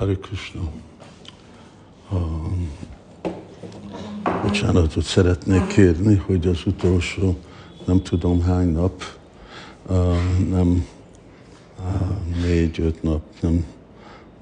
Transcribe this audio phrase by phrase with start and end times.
[0.00, 0.60] Hare Krishna.
[2.12, 2.70] Um,
[4.42, 7.36] bocsánatot szeretnék kérni, hogy az utolsó
[7.84, 9.02] nem tudom hány nap,
[9.88, 9.96] uh,
[10.48, 10.86] nem
[11.78, 13.64] uh, négy-öt nap nem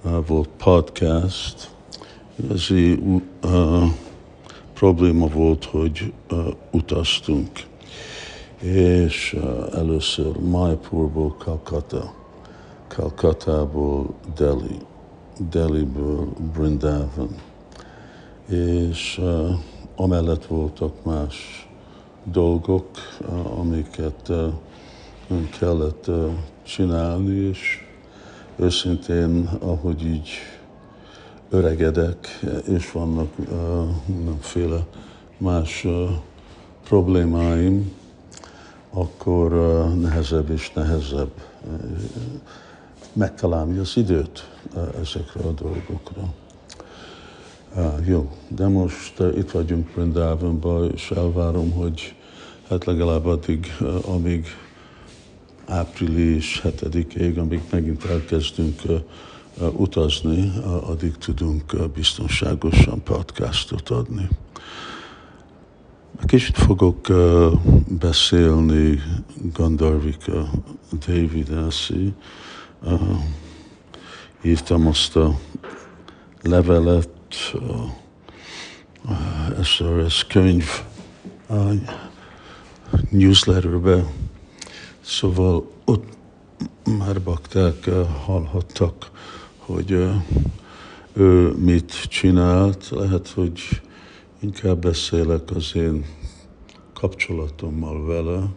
[0.04, 1.70] uh, volt podcast.
[2.36, 2.92] Igazi
[3.42, 3.84] uh,
[4.74, 6.12] probléma volt, hogy
[6.70, 7.50] utaztunk.
[8.60, 9.36] És
[9.72, 12.14] először Maipurból Calcutta,
[12.88, 14.78] Calcuttából Delhi,
[15.50, 17.34] Delhiből Brindavan.
[18.46, 19.50] És uh,
[19.96, 21.68] amellett voltak más
[22.24, 22.86] dolgok,
[23.20, 24.52] uh, amiket uh,
[25.58, 26.30] kellett uh,
[26.62, 27.86] csinálni, és
[28.56, 30.28] őszintén, ahogy így
[31.50, 33.48] öregedek, és vannak uh,
[34.06, 34.86] mindenféle
[35.38, 36.10] más uh,
[36.84, 37.92] problémáim,
[38.90, 41.30] akkor uh, nehezebb és nehezebb
[43.12, 44.48] megtalálni az időt
[45.00, 46.34] ezekre a dolgokra.
[47.76, 52.14] Uh, jó, de most uh, itt vagyunk Brindávonban, és elvárom, hogy
[52.68, 54.46] hát legalább addig, uh, amíg
[55.66, 59.00] április 7-ig, amíg megint elkezdünk uh,
[59.60, 64.28] uh, utazni, uh, addig tudunk uh, biztonságosan podcastot adni.
[66.26, 67.52] Kicsit fogok uh,
[67.98, 69.02] beszélni
[69.52, 70.50] Gandharvika
[71.06, 72.14] David Elsi.
[72.82, 73.18] Uh,
[74.42, 75.38] írtam azt a
[76.42, 77.10] levelet,
[77.54, 77.90] uh,
[79.04, 80.64] uh, SRS könyv
[81.48, 81.74] uh,
[83.10, 84.04] newsletterbe,
[85.00, 86.04] szóval ott
[86.98, 89.10] már bakták uh, hallhattak,
[89.58, 90.14] hogy uh,
[91.12, 93.60] ő mit csinált, lehet, hogy
[94.40, 96.04] inkább beszélek az én
[96.94, 98.48] kapcsolatommal vele.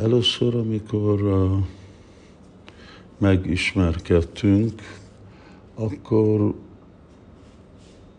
[0.00, 1.20] Először, amikor
[3.18, 4.82] megismerkedtünk,
[5.74, 6.54] akkor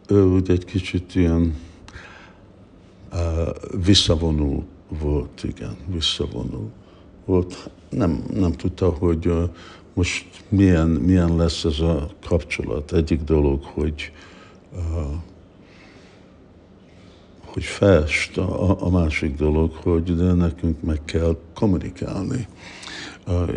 [0.07, 1.55] ő úgy egy kicsit ilyen
[3.83, 6.69] visszavonul volt, igen, visszavonul
[7.25, 7.69] volt.
[7.89, 9.33] Nem, nem tudta, hogy
[9.93, 12.93] most milyen, milyen lesz ez a kapcsolat.
[12.93, 14.11] Egyik dolog, hogy
[17.45, 22.47] hogy fest, a, a másik dolog, hogy de nekünk meg kell kommunikálni.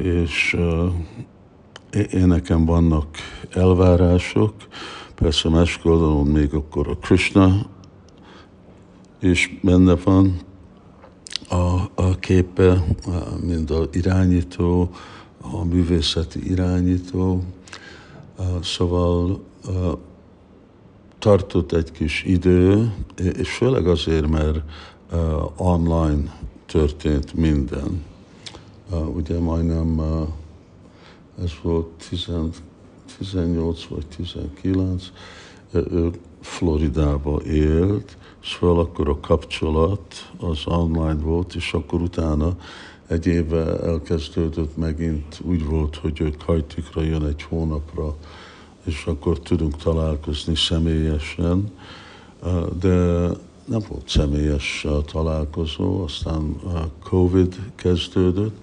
[0.03, 0.57] És
[1.93, 3.07] én nekem vannak
[3.51, 4.55] elvárások,
[5.15, 7.67] persze másik oldalon még akkor a Krishna
[9.21, 10.41] és benne van
[11.49, 12.85] a, a képe,
[13.41, 14.91] mind a irányító,
[15.41, 17.43] a művészeti irányító,
[18.63, 19.41] szóval
[21.19, 22.95] tartott egy kis idő,
[23.37, 24.61] és főleg azért, mert
[25.57, 26.35] online
[26.67, 28.05] történt minden.
[29.15, 30.01] Ugye majdnem
[31.45, 32.29] ez volt 10,
[33.19, 35.13] 18 vagy 19,
[35.73, 36.11] ő
[36.41, 42.57] Floridába élt, szóval akkor a kapcsolat az online volt, és akkor utána
[43.07, 48.17] egy éve elkezdődött megint, úgy volt, hogy ő Kajtikra jön egy hónapra,
[48.85, 51.73] és akkor tudunk találkozni személyesen,
[52.81, 53.27] de
[53.65, 56.57] nem volt személyes találkozó, aztán
[57.03, 58.57] Covid kezdődött,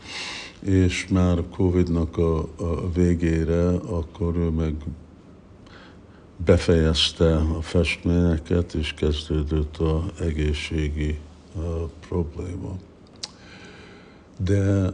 [0.59, 4.75] és már Covidnak a, a végére, akkor ő meg
[6.45, 11.19] befejezte a festményeket, és kezdődött a egészségi
[11.55, 12.75] a probléma.
[14.37, 14.93] De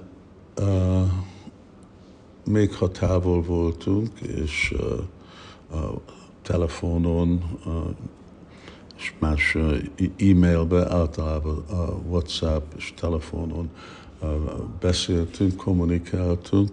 [0.62, 1.12] uh,
[2.46, 6.02] még ha távol voltunk, és uh, a
[6.42, 7.44] telefonon,
[8.98, 9.58] és más
[10.18, 13.70] e-mailbe, általában a WhatsApp és telefonon
[14.80, 16.72] beszéltünk, kommunikáltunk.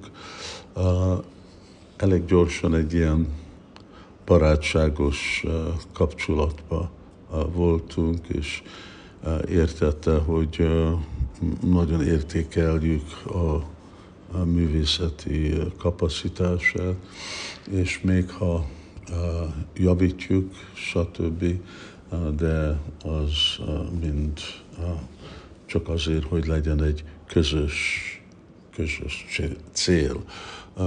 [1.96, 3.28] Elég gyorsan egy ilyen
[4.24, 5.44] barátságos
[5.92, 6.90] kapcsolatba
[7.52, 8.62] voltunk, és
[9.48, 10.68] értette, hogy
[11.60, 13.54] nagyon értékeljük a,
[14.32, 16.94] a művészeti kapacitását,
[17.70, 18.66] és még ha
[19.74, 21.44] javítjuk, stb.,
[22.36, 23.58] de az
[24.00, 24.40] mind
[25.72, 27.74] csak azért, hogy legyen egy közös,
[28.74, 29.26] közös
[29.72, 30.24] cél,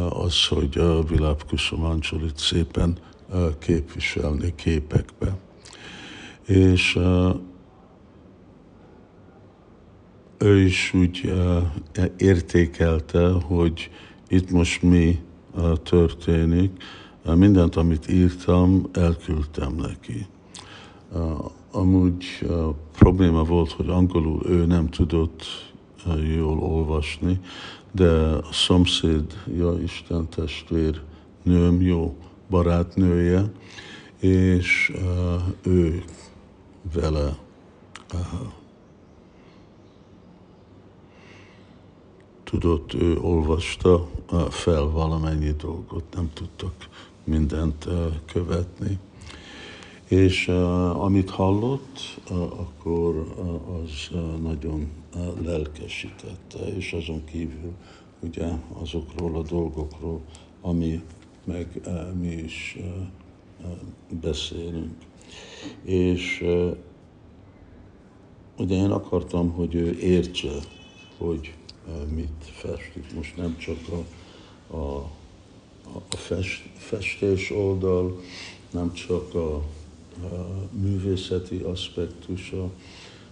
[0.09, 2.97] az, hogy a Viláp Kusumancsolit szépen
[3.59, 5.37] képviselni képekbe.
[6.45, 6.99] És
[10.37, 11.33] ő is úgy
[12.17, 13.89] értékelte, hogy
[14.27, 15.19] itt most mi
[15.83, 16.83] történik,
[17.23, 20.27] mindent, amit írtam, elküldtem neki.
[21.75, 22.48] Amúgy
[22.92, 25.44] probléma volt, hogy angolul ő nem tudott
[26.36, 27.39] jól olvasni,
[27.92, 31.01] de a szomszéd, ja Isten testvér
[31.44, 32.16] nőm jó
[32.50, 33.51] barátnője,
[34.19, 34.94] és
[35.63, 36.04] ő
[36.94, 37.38] vele
[42.44, 44.10] tudott, ő olvasta
[44.50, 46.74] fel valamennyi dolgot, nem tudtak
[47.24, 47.88] mindent
[48.25, 49.00] követni.
[50.07, 51.99] És uh, amit hallott,
[52.29, 57.73] uh, akkor uh, az uh, nagyon uh, lelkesítette, és azon kívül
[58.19, 58.47] ugye
[58.81, 60.21] azokról a dolgokról,
[60.61, 61.01] ami
[61.43, 62.85] meg uh, mi is uh,
[63.61, 63.77] uh,
[64.21, 64.95] beszélünk.
[65.83, 66.77] És uh,
[68.57, 70.53] ugye én akartam, hogy ő értse,
[71.17, 71.53] hogy
[71.87, 73.13] uh, mit festik.
[73.15, 74.95] Most nem csak a, a,
[76.09, 78.19] a fest, festés oldal,
[78.71, 79.63] nem csak a
[80.71, 82.69] művészeti aspektusa,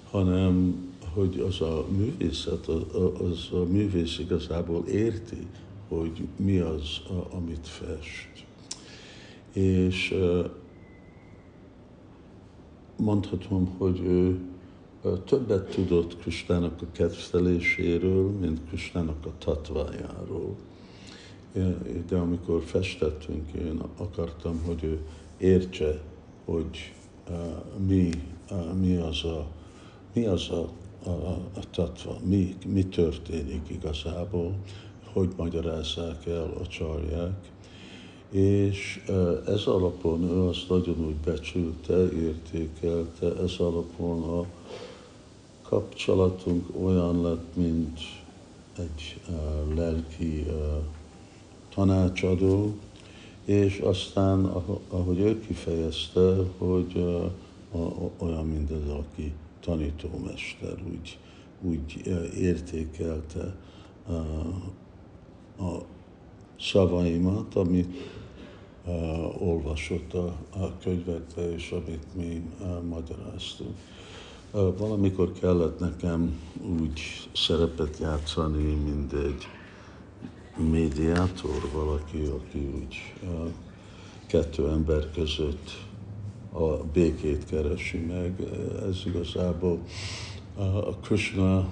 [0.09, 0.75] hanem
[1.13, 5.47] hogy az a művészet, az a művész igazából érti,
[5.87, 8.45] hogy mi az, amit fest.
[9.53, 10.15] És
[12.97, 14.39] mondhatom, hogy ő
[15.25, 20.55] többet tudott Kristának a kedveléséről, mint Kristának a tatvájáról.
[22.07, 24.99] De amikor festettünk, én akartam, hogy ő
[25.37, 26.01] értse
[26.45, 26.93] hogy
[27.29, 27.35] uh,
[27.87, 28.09] mi,
[28.51, 29.45] uh, mi az a,
[30.13, 30.69] mi az a,
[31.09, 31.09] a,
[31.55, 34.55] a tatva, mi, mi történik igazából,
[35.13, 37.51] hogy magyarázzák el a csarják.
[38.29, 44.45] És uh, ez alapon ő azt nagyon úgy becsülte, értékelte, ez alapon a
[45.73, 47.99] kapcsolatunk olyan lett, mint
[48.77, 49.19] egy
[49.75, 50.45] lelki
[51.75, 52.73] tanácsadó,
[53.45, 54.45] és aztán,
[54.89, 57.05] ahogy ő kifejezte, hogy
[58.17, 61.17] olyan, mint az, aki tanítómester, úgy,
[61.61, 62.01] úgy
[62.37, 63.55] értékelte
[65.59, 65.77] a
[66.59, 67.97] szavaimat, amit
[69.39, 72.43] olvasott a, a könyvekbe, és amit mi
[72.89, 73.77] magyaráztunk.
[74.51, 76.39] Valamikor kellett nekem
[76.79, 76.99] úgy
[77.33, 79.47] szerepet játszani, mint egy
[80.57, 83.13] médiátor, valaki, aki úgy
[84.25, 85.69] kettő ember között
[86.51, 88.41] a békét keresi meg.
[88.89, 89.79] Ez igazából
[90.57, 91.67] a Krishna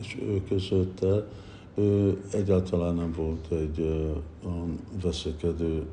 [0.00, 1.26] és ő közötte,
[1.74, 4.06] ő egyáltalán nem volt egy
[5.02, 5.86] veszekedő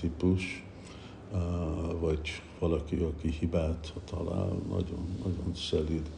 [0.00, 0.64] típus,
[2.00, 6.10] vagy valaki, aki hibát talál, nagyon, nagyon szelíd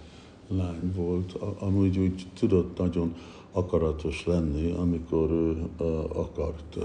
[0.48, 1.32] lány volt.
[1.58, 3.14] Amúgy úgy tudott nagyon
[3.56, 5.68] akaratos lenni, amikor ő
[6.12, 6.78] akart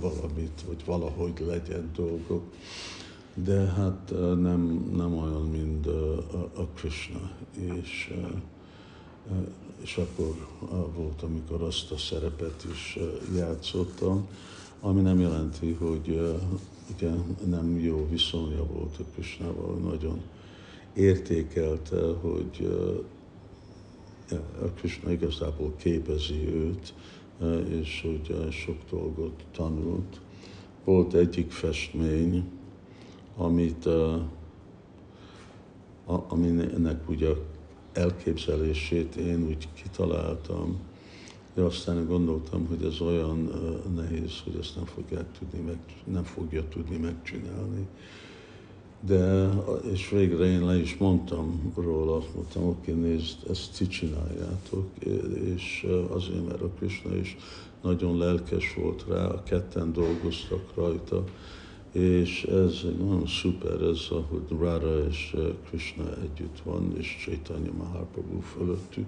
[0.00, 2.42] valamit, vagy valahogy legyen dolgok.
[3.34, 5.86] De hát nem, nem olyan, mint
[6.56, 7.30] a Krishna.
[7.76, 8.14] És,
[9.82, 10.46] és akkor
[10.94, 12.98] volt, amikor azt a szerepet is
[13.36, 14.28] játszottam,
[14.80, 16.36] ami nem jelenti, hogy
[16.96, 20.20] igen, nem jó viszonya volt a Krishnával, nagyon
[20.94, 22.68] értékelte, hogy
[24.62, 26.94] a Krishna igazából képezi őt,
[27.40, 30.20] e, és hogy e, sok dolgot tanult.
[30.84, 32.44] Volt egyik festmény,
[33.36, 34.18] amit, e,
[36.28, 37.28] aminek ugye
[37.92, 40.78] elképzelését én úgy kitaláltam,
[41.54, 43.50] de aztán gondoltam, hogy ez olyan
[43.94, 47.86] nehéz, hogy ezt nem fogják tudni meg, nem fogja tudni megcsinálni
[49.06, 49.48] de,
[49.92, 54.88] és végre én le is mondtam róla, azt mondtam, oké, nézd, ezt ti csináljátok,
[55.54, 57.36] és azért, mert a Krishna is
[57.82, 61.24] nagyon lelkes volt rá, a ketten dolgoztak rajta,
[61.92, 65.36] és ez nagyon szuper, ez, hogy Rara és
[65.68, 69.06] Krishna együtt van, és Chaitanya Mahaprabhu fölöttük.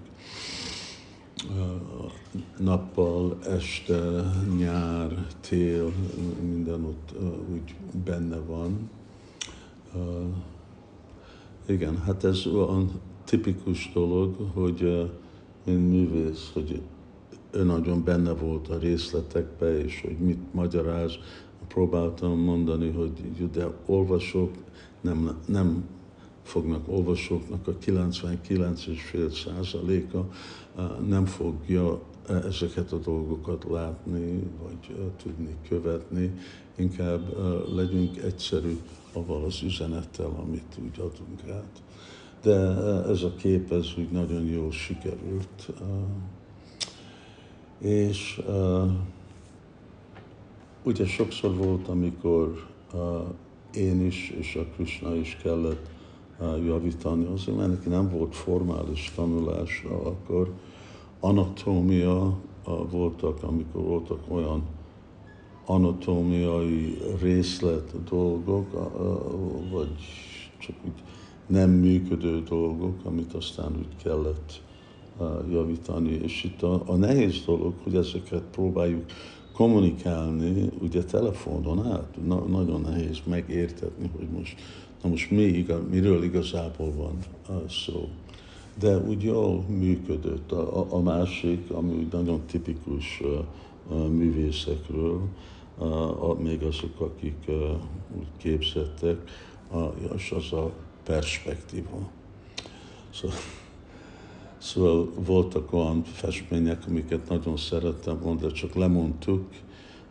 [2.58, 5.92] Nappal, este, nyár, tél,
[6.42, 7.14] minden ott
[7.52, 7.74] úgy
[8.04, 8.90] benne van
[11.66, 12.90] igen, hát ez olyan
[13.24, 15.10] tipikus dolog, hogy
[15.64, 16.82] mint művész, hogy
[17.50, 21.12] ő nagyon benne volt a részletekbe, és hogy mit magyaráz.
[21.68, 24.52] Próbáltam mondani, hogy de olvasók
[25.00, 25.84] nem, nem
[26.42, 30.28] fognak olvasóknak a 99,5 százaléka
[31.06, 36.34] nem fogja ezeket a dolgokat látni, vagy tudni követni.
[36.76, 37.36] Inkább
[37.74, 38.76] legyünk egyszerű
[39.12, 41.82] avval az üzenettel, amit úgy adunk át.
[42.42, 42.54] De
[43.08, 45.72] ez a kép, ez úgy nagyon jól sikerült.
[47.78, 48.42] És
[50.82, 52.66] ugye sokszor volt, amikor
[53.74, 55.90] én is és a Krishna is kellett
[56.40, 60.52] javítani, azért mert neki nem volt formális tanulása, akkor
[61.24, 62.38] anatómia
[62.90, 64.62] voltak, amikor voltak olyan
[65.66, 68.72] anatómiai részlet dolgok,
[69.70, 69.96] vagy
[70.58, 71.02] csak úgy
[71.46, 74.62] nem működő dolgok, amit aztán úgy kellett
[75.50, 76.12] javítani.
[76.12, 79.04] És itt a, a nehéz dolog, hogy ezeket próbáljuk
[79.52, 84.60] kommunikálni, ugye telefonon át, na, nagyon nehéz megértetni, hogy most,
[85.02, 87.18] na most mi, miről igazából van
[87.68, 88.08] szó.
[88.78, 90.52] De úgy jól működött.
[90.52, 93.22] A, a, másik, ami nagyon tipikus
[94.08, 95.20] művészekről,
[96.18, 97.50] a, még azok, akik
[98.16, 99.30] úgy képzettek,
[100.16, 100.70] és az a
[101.04, 102.10] perspektíva.
[103.10, 103.36] Szóval,
[104.64, 109.44] Szóval voltak olyan festmények, amiket nagyon szerettem volna, de csak lemondtuk,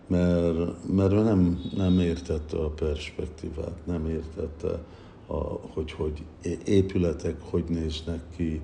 [0.07, 4.83] mert, mert nem, nem értette a perspektívát, nem értette,
[5.27, 5.35] a,
[5.73, 6.23] hogy, hogy
[6.65, 8.61] épületek hogy néznek ki,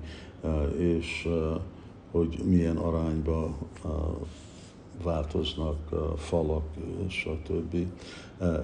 [0.78, 1.28] és
[2.10, 3.56] hogy milyen arányba
[5.02, 6.64] változnak falak,
[7.08, 7.76] stb.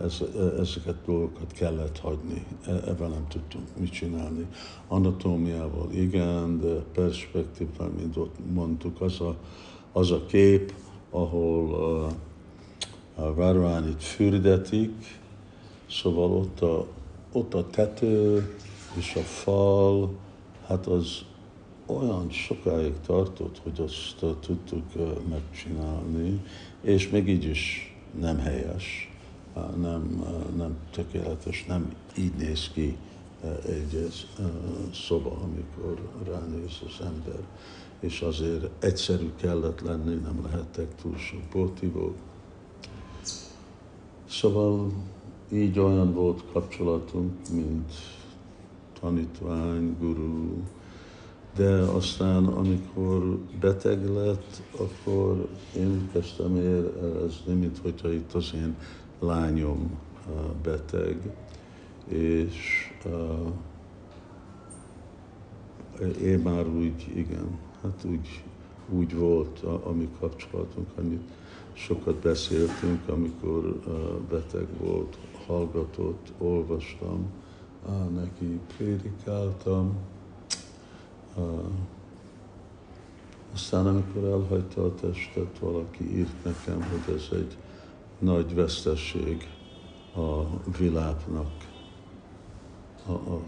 [0.04, 0.22] Ez,
[0.58, 4.46] ezeket dolgokat kellett hagyni, e, ebben nem tudtunk mit csinálni.
[4.88, 9.36] Anatómiával igen, de perspektívával, mint ott mondtuk, az a,
[9.92, 10.72] az a kép,
[11.10, 12.04] ahol a,
[13.22, 15.20] a Radharánit fürdetik,
[15.90, 16.86] szóval ott a,
[17.36, 18.46] ott a tető
[18.94, 20.14] és a fal,
[20.66, 21.24] hát az
[21.86, 26.40] olyan sokáig tartott, hogy azt uh, tudtuk uh, megcsinálni,
[26.80, 29.16] és még így is nem helyes,
[29.54, 30.24] uh, nem,
[30.56, 32.96] nem tökéletes, nem így néz ki
[33.66, 34.08] egy
[34.92, 37.40] szoba, amikor ránéz az ember.
[38.00, 42.14] És azért egyszerű kellett lenni, nem lehettek túl sok portívók.
[44.28, 44.92] Szóval
[45.52, 47.92] így olyan volt kapcsolatunk, mint
[49.00, 50.62] tanítvány, guru,
[51.56, 58.76] de aztán, amikor beteg lett, akkor én kezdtem érezni, mint hogyha itt az én
[59.20, 59.98] lányom
[60.62, 61.32] beteg,
[62.08, 62.86] és
[66.22, 68.42] én már úgy, igen, hát úgy,
[68.90, 71.30] úgy volt a, a mi kapcsolatunk, amit
[71.72, 73.94] sokat beszéltünk, amikor uh,
[74.30, 77.30] beteg volt, hallgatott, olvastam,
[77.86, 79.96] uh, neki prédikáltam,
[83.52, 87.56] aztán, amikor elhagyta a testet, valaki írt nekem, hogy ez egy
[88.18, 89.48] nagy vesztesség
[90.14, 90.42] a
[90.78, 91.50] világnak,
[93.06, 93.42] a, a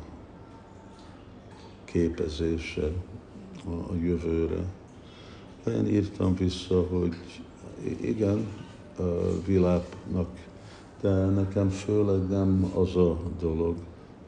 [1.84, 2.92] képezése
[3.64, 4.64] a, a jövőre.
[5.66, 7.16] Én írtam vissza, hogy
[8.00, 8.46] igen,
[8.98, 9.02] a
[9.46, 10.28] világnak,
[11.00, 13.76] de nekem főleg nem az a dolog,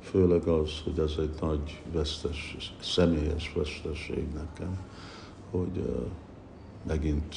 [0.00, 4.78] főleg az, hogy ez egy nagy vesztes, személyes veszteség nekem,
[5.50, 6.06] hogy uh,
[6.86, 7.34] megint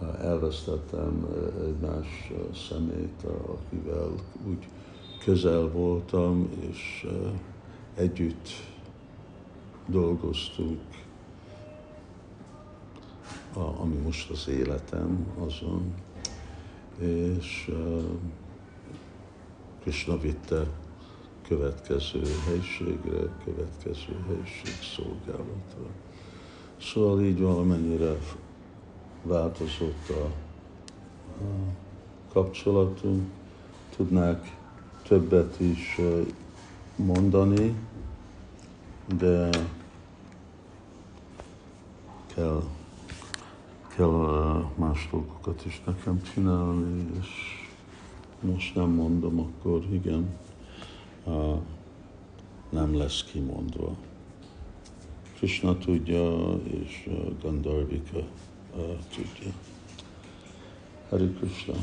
[0.00, 1.26] uh, elvesztettem
[1.64, 2.32] egy más
[2.68, 4.12] szemét, akivel
[4.48, 4.68] úgy
[5.24, 7.06] közel voltam, és
[7.94, 8.48] együtt
[9.86, 10.80] dolgoztunk,
[13.52, 15.94] a, ami most az életem azon,
[16.98, 17.70] és
[19.84, 20.66] Krishna vitte
[21.48, 25.86] következő helységre, következő helység szolgálatra.
[26.80, 28.18] Szóval így valamennyire
[29.22, 30.30] változott a,
[32.32, 33.30] kapcsolatunk,
[33.96, 34.56] tudnák
[35.02, 36.00] többet is
[36.96, 37.74] mondani,
[39.18, 39.48] de
[42.34, 42.62] kell,
[43.96, 47.63] kell más dolgokat is nekem csinálni, és
[48.44, 50.36] most nem mondom, akkor igen
[52.70, 53.96] nem lesz kimondva.
[55.36, 57.10] Krishna tudja, és
[57.42, 58.20] Gandharvika
[59.14, 59.52] tudja.
[61.08, 61.74] Hari Krishna,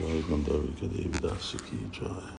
[0.00, 2.36] Jai Gandharvika Devi Dasi ki Jai.